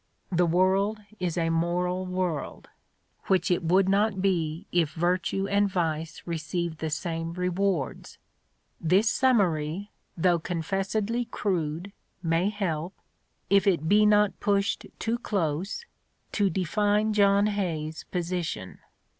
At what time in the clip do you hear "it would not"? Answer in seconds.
3.51-4.19